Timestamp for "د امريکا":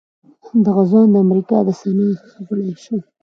1.11-1.57